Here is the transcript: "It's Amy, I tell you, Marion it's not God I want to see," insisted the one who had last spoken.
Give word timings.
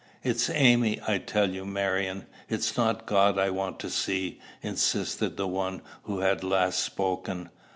"It's 0.23 0.49
Amy, 0.49 0.99
I 1.07 1.19
tell 1.19 1.51
you, 1.51 1.63
Marion 1.63 2.25
it's 2.49 2.75
not 2.75 3.05
God 3.05 3.37
I 3.37 3.51
want 3.51 3.79
to 3.81 3.89
see," 3.91 4.41
insisted 4.63 5.37
the 5.37 5.47
one 5.47 5.83
who 6.05 6.21
had 6.21 6.43
last 6.43 6.79
spoken. 6.79 7.51